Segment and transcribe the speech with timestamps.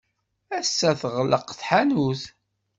[0.57, 2.23] Ass-a teɣleq tḥanut.